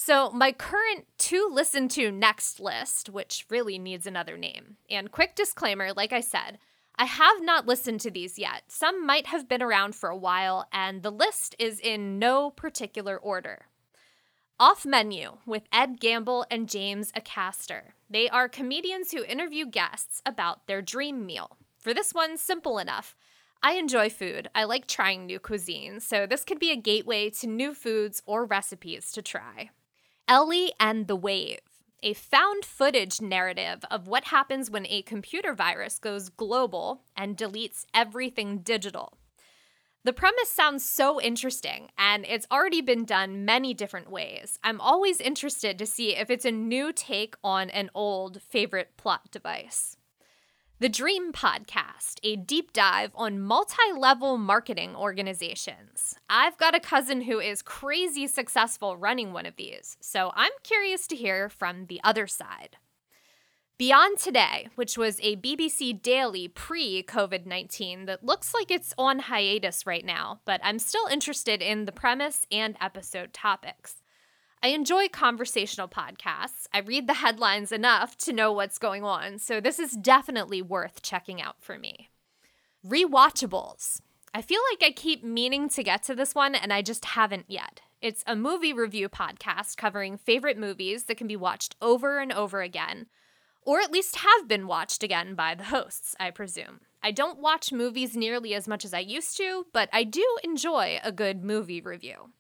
So, 0.01 0.31
my 0.31 0.53
current 0.53 1.07
to 1.19 1.51
listen 1.51 1.89
to 1.89 2.13
next 2.13 2.61
list, 2.61 3.11
which 3.11 3.45
really 3.51 3.81
needs 3.81 4.07
another 4.07 4.37
name, 4.37 4.77
and 4.89 5.11
quick 5.11 5.35
disclaimer 5.35 5.93
like 5.93 6.13
I 6.13 6.21
said, 6.21 6.59
I 6.95 7.05
have 7.05 7.43
not 7.43 7.67
listened 7.67 8.01
to 8.03 8.11
these 8.11 8.39
yet. 8.39 8.63
Some 8.69 9.05
might 9.05 9.27
have 9.27 9.49
been 9.49 9.61
around 9.61 9.97
for 9.97 10.09
a 10.09 10.17
while, 10.17 10.69
and 10.73 11.03
the 11.03 11.11
list 11.11 11.57
is 11.59 11.81
in 11.81 12.21
no 12.21 12.49
particular 12.49 13.19
order. 13.19 13.67
Off 14.61 14.87
Menu 14.87 15.39
with 15.45 15.65
Ed 15.73 15.99
Gamble 15.99 16.47
and 16.49 16.69
James 16.69 17.11
Acaster. 17.11 17.91
They 18.09 18.29
are 18.29 18.49
comedians 18.49 19.11
who 19.11 19.25
interview 19.25 19.67
guests 19.67 20.23
about 20.25 20.69
their 20.69 20.81
dream 20.81 21.27
meal. 21.27 21.57
For 21.77 21.93
this 21.93 22.15
one, 22.15 22.37
simple 22.37 22.79
enough. 22.79 23.17
I 23.65 23.73
enjoy 23.73 24.11
food. 24.11 24.49
I 24.55 24.63
like 24.63 24.87
trying 24.87 25.27
new 25.27 25.41
cuisines, 25.41 26.03
so 26.03 26.25
this 26.25 26.45
could 26.45 26.61
be 26.61 26.71
a 26.71 26.77
gateway 26.77 27.31
to 27.31 27.49
new 27.49 27.75
foods 27.75 28.23
or 28.27 28.45
recipes 28.45 29.11
to 29.11 29.23
try. 29.23 29.71
Ellie 30.31 30.75
and 30.79 31.07
the 31.07 31.17
Wave, 31.17 31.61
a 32.03 32.13
found 32.13 32.63
footage 32.63 33.19
narrative 33.23 33.83
of 33.91 34.07
what 34.07 34.25
happens 34.25 34.71
when 34.71 34.87
a 34.87 35.01
computer 35.01 35.55
virus 35.55 35.99
goes 35.99 36.29
global 36.29 37.01
and 37.17 37.35
deletes 37.35 37.87
everything 37.95 38.59
digital. 38.59 39.17
The 40.05 40.13
premise 40.13 40.51
sounds 40.51 40.85
so 40.85 41.19
interesting, 41.19 41.89
and 41.97 42.27
it's 42.29 42.47
already 42.53 42.83
been 42.83 43.07
done 43.07 43.47
many 43.47 43.73
different 43.73 44.11
ways. 44.11 44.59
I'm 44.63 44.83
always 44.83 45.19
interested 45.19 45.79
to 45.79 45.87
see 45.87 46.15
if 46.15 46.29
it's 46.29 46.45
a 46.45 46.51
new 46.51 46.93
take 46.93 47.35
on 47.43 47.71
an 47.71 47.89
old 47.95 48.43
favorite 48.43 48.99
plot 48.99 49.31
device. 49.31 49.98
The 50.81 50.89
Dream 50.89 51.33
Podcast, 51.33 52.21
a 52.23 52.37
deep 52.37 52.73
dive 52.73 53.11
on 53.17 53.41
multi 53.41 53.75
level 53.97 54.39
marketing 54.39 54.95
organizations. 54.95 56.15
I've 56.31 56.57
got 56.57 56.77
a 56.77 56.79
cousin 56.79 57.23
who 57.23 57.41
is 57.41 57.63
crazy 57.63 58.29
successful 58.29 58.97
running 58.97 59.33
one 59.33 59.45
of 59.45 59.57
these, 59.57 59.97
so 60.01 60.31
I'm 60.37 60.53
curious 60.63 61.09
to 61.09 61.17
hear 61.17 61.49
from 61.49 61.87
the 61.87 62.01
other 62.05 62.29
side. 62.29 62.77
Beyond 63.77 64.19
Today, 64.19 64.69
which 64.77 64.97
was 64.97 65.19
a 65.21 65.35
BBC 65.35 66.01
daily 66.01 66.47
pre 66.47 67.03
COVID 67.03 67.45
19 67.45 68.07
that 68.07 68.25
looks 68.25 68.55
like 68.55 68.71
it's 68.71 68.95
on 68.97 69.19
hiatus 69.19 69.85
right 69.85 70.05
now, 70.05 70.39
but 70.45 70.61
I'm 70.63 70.79
still 70.79 71.09
interested 71.09 71.61
in 71.61 71.87
the 71.87 71.93
premise 71.93 72.47
and 72.53 72.77
episode 72.81 73.33
topics. 73.33 73.97
I 74.63 74.69
enjoy 74.69 75.09
conversational 75.09 75.89
podcasts. 75.89 76.67
I 76.73 76.81
read 76.81 77.07
the 77.07 77.15
headlines 77.15 77.73
enough 77.73 78.19
to 78.19 78.33
know 78.33 78.53
what's 78.53 78.79
going 78.79 79.05
on, 79.05 79.39
so 79.39 79.61
this 79.61 79.79
is 79.79 79.93
definitely 79.93 80.63
worth 80.63 81.03
checking 81.03 81.41
out 81.41 81.63
for 81.63 81.79
me. 81.79 82.11
Rewatchables. 82.87 84.01
I 84.35 84.43
feel 84.43 84.61
like 84.73 84.83
I 84.83 84.93
keep 84.93 85.25
meaning 85.25 85.69
to 85.71 85.83
get 85.83 86.03
to 86.05 86.15
this 86.15 86.35
one 86.35 86.55
and 86.55 86.73
I 86.73 86.83
just 86.83 87.05
haven't 87.05 87.47
yet. 87.49 87.81
It's 88.01 88.23
a 88.27 88.37
movie 88.37 88.73
review 88.73 89.09
podcast 89.09 89.77
covering 89.77 90.17
favorite 90.17 90.59
movies 90.59 91.05
that 91.05 91.17
can 91.17 91.27
be 91.27 91.37
watched 91.37 91.77
over 91.81 92.19
and 92.19 92.33
over 92.33 92.61
again 92.61 93.07
or 93.69 93.81
at 93.81 93.93
least 93.93 94.17
have 94.17 94.49
been 94.49 94.67
watched 94.67 95.03
again 95.03 95.35
by 95.35 95.55
the 95.55 95.65
hosts, 95.65 96.17
I 96.19 96.31
presume. 96.31 96.81
I 97.03 97.11
don't 97.11 97.39
watch 97.39 97.71
movies 97.71 98.17
nearly 98.17 98.55
as 98.55 98.67
much 98.67 98.83
as 98.83 98.95
I 98.95 99.01
used 99.01 99.37
to, 99.37 99.67
but 99.75 99.91
I 99.93 100.05
do 100.05 100.25
enjoy 100.43 100.99
a 101.05 101.13
good 101.13 101.45
movie 101.45 101.83
review. 101.83 102.31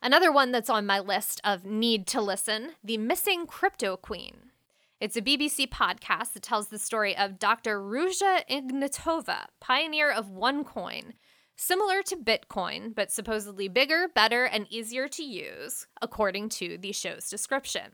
Another 0.00 0.30
one 0.30 0.52
that's 0.52 0.70
on 0.70 0.86
my 0.86 1.00
list 1.00 1.40
of 1.42 1.64
need 1.64 2.06
to 2.06 2.20
listen 2.20 2.70
The 2.84 2.98
Missing 2.98 3.46
Crypto 3.46 3.96
Queen. 3.96 4.52
It's 5.00 5.16
a 5.16 5.22
BBC 5.22 5.68
podcast 5.68 6.34
that 6.34 6.42
tells 6.44 6.68
the 6.68 6.78
story 6.78 7.16
of 7.16 7.40
Dr. 7.40 7.80
Ruja 7.80 8.42
Ignatova, 8.48 9.46
pioneer 9.58 10.10
of 10.12 10.26
OneCoin, 10.26 11.14
similar 11.56 12.02
to 12.02 12.16
Bitcoin, 12.16 12.94
but 12.94 13.10
supposedly 13.10 13.66
bigger, 13.66 14.06
better, 14.14 14.44
and 14.44 14.68
easier 14.70 15.08
to 15.08 15.24
use, 15.24 15.88
according 16.00 16.50
to 16.50 16.78
the 16.78 16.92
show's 16.92 17.28
description. 17.28 17.90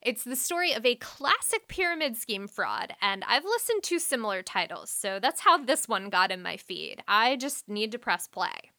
It's 0.00 0.24
the 0.24 0.36
story 0.36 0.72
of 0.72 0.86
a 0.86 0.96
classic 0.96 1.68
pyramid 1.68 2.16
scheme 2.16 2.48
fraud, 2.48 2.94
and 3.02 3.24
I've 3.28 3.44
listened 3.44 3.82
to 3.84 3.98
similar 3.98 4.42
titles, 4.42 4.88
so 4.88 5.18
that's 5.20 5.42
how 5.42 5.58
this 5.58 5.86
one 5.86 6.08
got 6.08 6.32
in 6.32 6.42
my 6.42 6.56
feed. 6.56 7.02
I 7.06 7.36
just 7.36 7.68
need 7.68 7.92
to 7.92 7.98
press 7.98 8.26
play. 8.26 8.71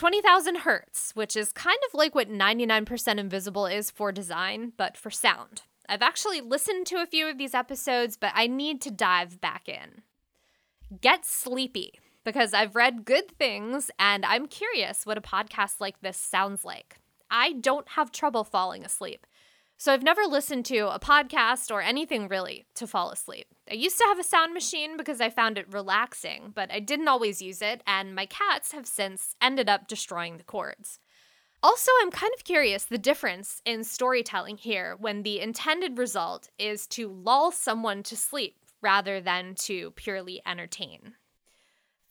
20,000 0.00 0.60
Hertz, 0.60 1.12
which 1.14 1.36
is 1.36 1.52
kind 1.52 1.76
of 1.86 1.92
like 1.92 2.14
what 2.14 2.30
99% 2.30 3.18
Invisible 3.18 3.66
is 3.66 3.90
for 3.90 4.10
design, 4.12 4.72
but 4.78 4.96
for 4.96 5.10
sound. 5.10 5.60
I've 5.90 6.00
actually 6.00 6.40
listened 6.40 6.86
to 6.86 7.02
a 7.02 7.06
few 7.06 7.28
of 7.28 7.36
these 7.36 7.52
episodes, 7.52 8.16
but 8.16 8.32
I 8.34 8.46
need 8.46 8.80
to 8.80 8.90
dive 8.90 9.42
back 9.42 9.68
in. 9.68 10.00
Get 11.02 11.26
Sleepy, 11.26 12.00
because 12.24 12.54
I've 12.54 12.74
read 12.74 13.04
good 13.04 13.30
things 13.32 13.90
and 13.98 14.24
I'm 14.24 14.46
curious 14.46 15.04
what 15.04 15.18
a 15.18 15.20
podcast 15.20 15.80
like 15.80 16.00
this 16.00 16.16
sounds 16.16 16.64
like. 16.64 16.96
I 17.30 17.52
don't 17.52 17.90
have 17.90 18.10
trouble 18.10 18.44
falling 18.44 18.86
asleep. 18.86 19.26
So 19.80 19.94
I've 19.94 20.02
never 20.02 20.26
listened 20.26 20.66
to 20.66 20.94
a 20.94 21.00
podcast 21.00 21.70
or 21.70 21.80
anything 21.80 22.28
really 22.28 22.66
to 22.74 22.86
fall 22.86 23.10
asleep. 23.10 23.46
I 23.70 23.72
used 23.72 23.96
to 23.96 24.04
have 24.04 24.18
a 24.18 24.22
sound 24.22 24.52
machine 24.52 24.98
because 24.98 25.22
I 25.22 25.30
found 25.30 25.56
it 25.56 25.72
relaxing, 25.72 26.52
but 26.54 26.70
I 26.70 26.80
didn't 26.80 27.08
always 27.08 27.40
use 27.40 27.62
it, 27.62 27.82
and 27.86 28.14
my 28.14 28.26
cats 28.26 28.72
have 28.72 28.86
since 28.86 29.36
ended 29.40 29.70
up 29.70 29.88
destroying 29.88 30.36
the 30.36 30.44
cords. 30.44 31.00
Also, 31.62 31.90
I'm 32.02 32.10
kind 32.10 32.30
of 32.36 32.44
curious 32.44 32.84
the 32.84 32.98
difference 32.98 33.62
in 33.64 33.82
storytelling 33.82 34.58
here 34.58 34.96
when 35.00 35.22
the 35.22 35.40
intended 35.40 35.96
result 35.96 36.50
is 36.58 36.86
to 36.88 37.08
lull 37.08 37.50
someone 37.50 38.02
to 38.02 38.16
sleep 38.18 38.56
rather 38.82 39.18
than 39.18 39.54
to 39.60 39.92
purely 39.92 40.42
entertain. 40.44 41.14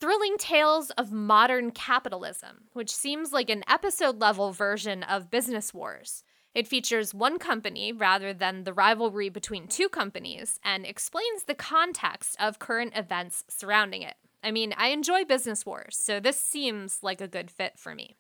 Thrilling 0.02 0.38
Tales 0.40 0.90
of 0.92 1.12
Modern 1.12 1.70
Capitalism, 1.70 2.70
which 2.74 2.90
seems 2.92 3.32
like 3.32 3.52
an 3.52 3.64
episode 3.70 4.20
level 4.20 4.52
version 4.54 5.04
of 5.04 5.30
Business 5.30 5.72
Wars. 5.72 6.24
It 6.56 6.68
features 6.68 7.14
one 7.14 7.38
company 7.38 7.92
rather 7.92 8.34
than 8.34 8.64
the 8.64 8.74
rivalry 8.74 9.30
between 9.30 9.68
two 9.68 9.88
companies 9.88 10.60
and 10.64 10.86
explains 10.86 11.44
the 11.44 11.56
context 11.56 12.36
of 12.40 12.60
current 12.60 12.94
events 12.96 13.44
surrounding 13.48 14.02
it. 14.02 14.16
I 14.44 14.52
mean, 14.52 14.74
I 14.78 14.88
enjoy 14.88 15.26
business 15.26 15.66
wars, 15.66 15.98
so 15.98 16.20
this 16.20 16.40
seems 16.40 17.04
like 17.04 17.22
a 17.22 17.28
good 17.28 17.52
fit 17.52 17.78
for 17.78 17.94
me. 17.94 18.18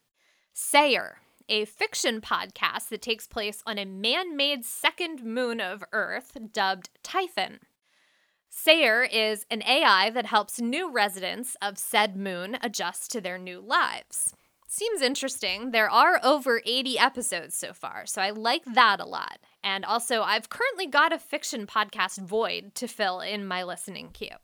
Sayer, 0.53 1.19
a 1.47 1.65
fiction 1.65 2.21
podcast 2.21 2.89
that 2.89 3.01
takes 3.01 3.25
place 3.25 3.63
on 3.65 3.79
a 3.79 3.85
man 3.85 4.37
made 4.37 4.63
second 4.63 5.23
moon 5.23 5.59
of 5.59 5.83
Earth 5.91 6.37
dubbed 6.51 6.89
Typhon. 7.01 7.59
Sayer 8.49 9.03
is 9.03 9.45
an 9.49 9.63
AI 9.63 10.09
that 10.09 10.25
helps 10.25 10.59
new 10.59 10.91
residents 10.91 11.55
of 11.61 11.77
said 11.77 12.15
moon 12.15 12.57
adjust 12.61 13.11
to 13.11 13.21
their 13.21 13.37
new 13.37 13.59
lives. 13.59 14.35
Seems 14.71 15.01
interesting. 15.01 15.71
There 15.71 15.89
are 15.89 16.19
over 16.23 16.61
80 16.63 16.99
episodes 16.99 17.55
so 17.55 17.73
far, 17.73 18.05
so 18.05 18.21
I 18.21 18.29
like 18.29 18.63
that 18.65 18.99
a 18.99 19.05
lot. 19.05 19.39
And 19.63 19.83
also, 19.83 20.21
I've 20.21 20.49
currently 20.49 20.85
got 20.85 21.11
a 21.11 21.17
fiction 21.17 21.65
podcast 21.65 22.19
void 22.19 22.75
to 22.75 22.87
fill 22.87 23.19
in 23.19 23.47
my 23.47 23.63
listening 23.63 24.09
queue. 24.13 24.37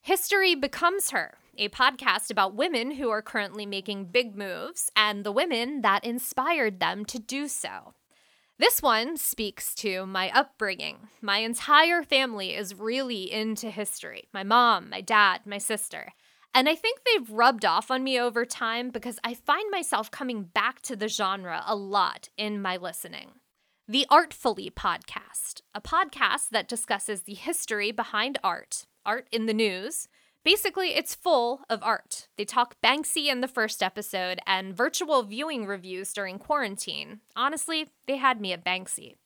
History 0.00 0.54
Becomes 0.54 1.10
Her, 1.10 1.34
a 1.58 1.68
podcast 1.68 2.30
about 2.30 2.54
women 2.54 2.92
who 2.92 3.10
are 3.10 3.20
currently 3.20 3.66
making 3.66 4.06
big 4.06 4.34
moves 4.34 4.90
and 4.96 5.22
the 5.22 5.32
women 5.32 5.82
that 5.82 6.02
inspired 6.02 6.80
them 6.80 7.04
to 7.04 7.18
do 7.18 7.46
so. 7.46 7.92
This 8.58 8.80
one 8.80 9.18
speaks 9.18 9.74
to 9.76 10.06
my 10.06 10.30
upbringing. 10.34 11.08
My 11.20 11.40
entire 11.40 12.02
family 12.02 12.54
is 12.54 12.74
really 12.74 13.30
into 13.30 13.68
history 13.70 14.28
my 14.32 14.44
mom, 14.44 14.88
my 14.88 15.02
dad, 15.02 15.42
my 15.44 15.58
sister. 15.58 16.14
And 16.52 16.68
I 16.68 16.74
think 16.74 17.00
they've 17.04 17.30
rubbed 17.30 17.64
off 17.64 17.90
on 17.90 18.02
me 18.02 18.18
over 18.18 18.44
time 18.44 18.90
because 18.90 19.18
I 19.22 19.34
find 19.34 19.70
myself 19.70 20.10
coming 20.10 20.42
back 20.42 20.82
to 20.82 20.96
the 20.96 21.08
genre 21.08 21.62
a 21.66 21.76
lot 21.76 22.28
in 22.36 22.60
my 22.60 22.76
listening. 22.76 23.32
the 23.90 24.06
Artfully 24.08 24.70
podcast, 24.70 25.62
a 25.74 25.80
podcast 25.80 26.50
that 26.50 26.68
discusses 26.68 27.22
the 27.22 27.34
history 27.34 27.90
behind 27.90 28.38
art, 28.44 28.86
art 29.04 29.26
in 29.32 29.46
the 29.46 29.52
news. 29.52 30.06
Basically, 30.44 30.94
it's 30.94 31.16
full 31.16 31.62
of 31.68 31.82
art. 31.82 32.28
They 32.38 32.44
talk 32.44 32.76
Banksy 32.84 33.26
in 33.26 33.40
the 33.40 33.48
first 33.48 33.82
episode 33.82 34.38
and 34.46 34.76
virtual 34.76 35.24
viewing 35.24 35.66
reviews 35.66 36.12
during 36.12 36.38
quarantine. 36.38 37.18
Honestly, 37.34 37.88
they 38.06 38.16
had 38.16 38.40
me 38.40 38.52
at 38.52 38.64
Banksy. 38.64 39.16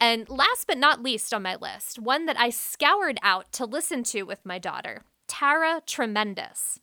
And 0.00 0.28
last 0.30 0.68
but 0.68 0.78
not 0.78 1.02
least 1.02 1.34
on 1.34 1.42
my 1.42 1.56
list, 1.56 1.98
one 1.98 2.26
that 2.26 2.38
I 2.38 2.50
scoured 2.50 3.18
out 3.24 3.50
to 3.54 3.66
listen 3.66 4.04
to 4.04 4.22
with 4.22 4.46
my 4.46 4.60
daughter, 4.60 5.02
Tara 5.40 5.80
Tremendous. 5.86 6.80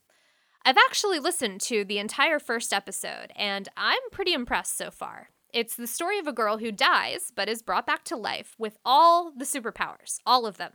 I've 0.64 0.76
actually 0.76 1.20
listened 1.20 1.60
to 1.60 1.84
the 1.84 1.98
entire 1.98 2.40
first 2.40 2.72
episode, 2.72 3.30
and 3.36 3.68
I'm 3.76 4.00
pretty 4.10 4.32
impressed 4.32 4.76
so 4.76 4.90
far. 4.90 5.28
It's 5.54 5.76
the 5.76 5.86
story 5.86 6.18
of 6.18 6.26
a 6.26 6.32
girl 6.32 6.58
who 6.58 6.72
dies 6.72 7.30
but 7.32 7.48
is 7.48 7.62
brought 7.62 7.86
back 7.86 8.02
to 8.06 8.16
life 8.16 8.56
with 8.58 8.76
all 8.84 9.30
the 9.30 9.44
superpowers, 9.44 10.18
all 10.26 10.44
of 10.44 10.56
them. 10.56 10.72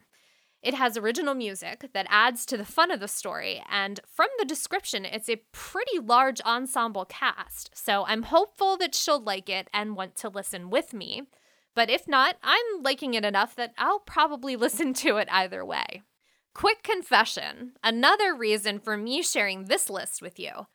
It 0.61 0.75
has 0.75 0.95
original 0.95 1.33
music 1.33 1.89
that 1.93 2.07
adds 2.09 2.45
to 2.45 2.55
the 2.55 2.63
fun 2.63 2.89
of 2.89 3.01
the 3.01 3.09
story, 3.09 3.61
and 3.69 3.99
from 4.07 4.29
the 4.39 4.45
description, 4.45 5.03
it's 5.03 5.29
a 5.29 5.43
pretty 5.51 5.99
large 5.99 6.39
ensemble 6.45 7.03
cast, 7.03 7.69
so 7.73 8.05
I'm 8.05 8.23
hopeful 8.23 8.77
that 8.77 8.95
she'll 8.95 9.21
like 9.21 9.49
it 9.49 9.67
and 9.73 9.97
want 9.97 10.15
to 10.19 10.29
listen 10.29 10.69
with 10.69 10.93
me. 10.93 11.23
But 11.75 11.89
if 11.89 12.07
not, 12.07 12.37
I'm 12.41 12.81
liking 12.81 13.13
it 13.13 13.25
enough 13.25 13.57
that 13.57 13.73
I'll 13.77 13.99
probably 13.99 14.55
listen 14.65 14.93
to 14.93 15.17
it 15.17 15.27
either 15.29 15.65
way. 15.65 16.01
Quick 16.53 16.83
confession 16.83 17.73
another 17.83 18.35
reason 18.35 18.79
for 18.79 18.95
me 18.95 19.21
sharing 19.23 19.65
this 19.65 19.89
list 19.89 20.21
with 20.21 20.39
you 20.39 20.67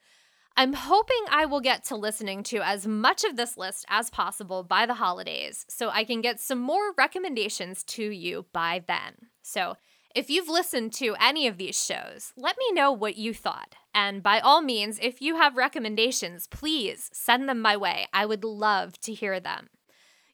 I'm 0.56 0.73
hoping 0.73 1.25
I 1.30 1.44
will 1.47 1.61
get 1.61 1.85
to 1.85 1.94
listening 1.94 2.42
to 2.44 2.66
as 2.66 2.85
much 2.85 3.23
of 3.23 3.37
this 3.37 3.56
list 3.56 3.85
as 3.88 4.11
possible 4.11 4.64
by 4.64 4.87
the 4.87 4.94
holidays 4.94 5.64
so 5.68 5.88
I 5.88 6.02
can 6.02 6.20
get 6.20 6.40
some 6.40 6.58
more 6.58 6.92
recommendations 6.99 7.85
to 7.85 8.11
you 8.11 8.47
by 8.52 8.82
then. 8.85 9.28
So, 9.40 9.76
if 10.16 10.28
you've 10.28 10.49
listened 10.49 10.92
to 10.94 11.14
any 11.20 11.47
of 11.47 11.58
these 11.58 11.80
shows, 11.80 12.32
let 12.37 12.56
me 12.58 12.73
know 12.73 12.90
what 12.90 13.16
you 13.16 13.32
thought. 13.32 13.76
And 13.94 14.20
by 14.20 14.40
all 14.40 14.61
means, 14.61 14.99
if 15.00 15.23
you 15.23 15.37
have 15.37 15.56
recommendations, 15.56 16.49
please 16.49 17.08
send 17.12 17.49
them 17.49 17.61
my 17.61 17.76
way. 17.76 18.08
I 18.12 18.26
would 18.26 18.42
love 18.42 18.99
to 19.02 19.14
hear 19.14 19.38
them. 19.38 19.68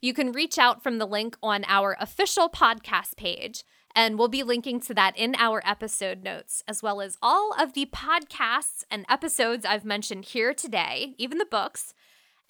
You 0.01 0.15
can 0.15 0.33
reach 0.33 0.59
out 0.59 0.83
from 0.83 0.97
the 0.97 1.07
link 1.07 1.37
on 1.43 1.67
our 1.69 1.99
official 2.01 2.49
podcast 2.49 3.19
page 3.19 3.63
and 3.95 4.19
we'll 4.19 4.29
be 4.29 4.43
linking 4.43 4.81
to 4.81 4.95
that 4.95 5.17
in 5.17 5.35
our 5.37 5.63
episode 5.65 6.23
notes, 6.23 6.63
as 6.67 6.83
well 6.83 7.01
as 7.01 7.17
all 7.23 7.55
of 7.59 7.75
the 7.75 7.87
podcasts 7.87 8.85
and 8.91 9.07
episodes 9.09 9.65
I've 9.65 9.85
mentioned 9.85 10.27
here 10.27 10.53
today, 10.53 11.15
even 11.19 11.39
the 11.39 11.47
books. 11.47 11.95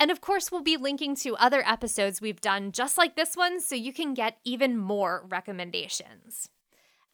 And 0.01 0.11
of 0.11 0.21
course, 0.21 0.51
we'll 0.51 0.63
be 0.63 0.77
linking 0.77 1.15
to 1.17 1.37
other 1.37 1.63
episodes 1.67 2.21
we've 2.21 2.41
done 2.41 2.73
just 2.73 2.99
like 2.99 3.15
this 3.15 3.37
one 3.37 3.61
so 3.61 3.75
you 3.75 3.93
can 3.93 4.15
get 4.15 4.39
even 4.45 4.77
more 4.77 5.25
recommendations. 5.29 6.49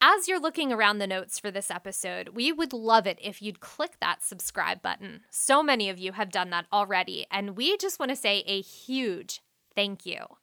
As 0.03 0.29
you're 0.29 0.41
looking 0.41 0.73
around 0.73 0.97
the 0.97 1.07
notes 1.07 1.39
for 1.39 1.51
this 1.51 1.71
episode, 1.71 2.31
we 2.31 2.53
would 2.53 2.73
love 2.73 3.07
it 3.07 3.19
if 3.23 3.43
you'd 3.43 3.61
click 3.61 3.97
that 4.01 4.23
subscribe 4.23 4.81
button. 4.81 5.21
So 5.31 5.63
many 5.63 5.91
of 5.91 5.99
you 5.99 6.13
have 6.13 6.31
done 6.31 6.49
that 6.51 6.65
already, 6.73 7.27
and 7.31 7.55
we 7.55 7.77
just 7.77 7.99
want 7.99 8.09
to 8.09 8.17
say 8.17 8.43
a 8.47 8.63
huge 8.63 9.43
thank 9.75 10.07
you. 10.07 10.40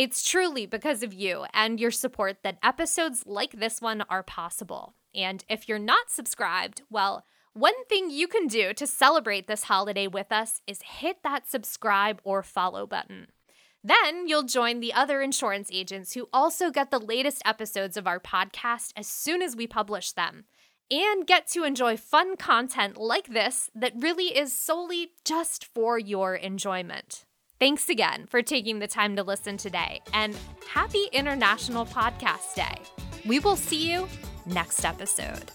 It's 0.00 0.26
truly 0.26 0.64
because 0.64 1.02
of 1.02 1.12
you 1.12 1.44
and 1.52 1.78
your 1.78 1.90
support 1.90 2.38
that 2.42 2.56
episodes 2.62 3.26
like 3.26 3.52
this 3.52 3.82
one 3.82 4.02
are 4.08 4.22
possible. 4.22 4.94
And 5.14 5.44
if 5.46 5.68
you're 5.68 5.78
not 5.78 6.08
subscribed, 6.08 6.80
well, 6.88 7.26
one 7.52 7.84
thing 7.84 8.08
you 8.08 8.26
can 8.26 8.46
do 8.46 8.72
to 8.72 8.86
celebrate 8.86 9.46
this 9.46 9.64
holiday 9.64 10.06
with 10.06 10.32
us 10.32 10.62
is 10.66 10.80
hit 10.80 11.18
that 11.22 11.50
subscribe 11.50 12.18
or 12.24 12.42
follow 12.42 12.86
button. 12.86 13.26
Then 13.84 14.26
you'll 14.26 14.44
join 14.44 14.80
the 14.80 14.94
other 14.94 15.20
insurance 15.20 15.68
agents 15.70 16.14
who 16.14 16.30
also 16.32 16.70
get 16.70 16.90
the 16.90 16.98
latest 16.98 17.42
episodes 17.44 17.98
of 17.98 18.06
our 18.06 18.18
podcast 18.18 18.94
as 18.96 19.06
soon 19.06 19.42
as 19.42 19.54
we 19.54 19.66
publish 19.66 20.12
them 20.12 20.44
and 20.90 21.26
get 21.26 21.46
to 21.48 21.64
enjoy 21.64 21.98
fun 21.98 22.38
content 22.38 22.96
like 22.96 23.26
this 23.26 23.68
that 23.74 23.92
really 23.94 24.34
is 24.34 24.58
solely 24.58 25.10
just 25.26 25.66
for 25.66 25.98
your 25.98 26.34
enjoyment. 26.34 27.26
Thanks 27.60 27.90
again 27.90 28.26
for 28.26 28.40
taking 28.40 28.78
the 28.78 28.86
time 28.86 29.16
to 29.16 29.22
listen 29.22 29.58
today, 29.58 30.00
and 30.14 30.34
happy 30.66 31.04
International 31.12 31.84
Podcast 31.84 32.54
Day. 32.54 32.80
We 33.26 33.38
will 33.38 33.54
see 33.54 33.92
you 33.92 34.08
next 34.46 34.82
episode. 34.82 35.50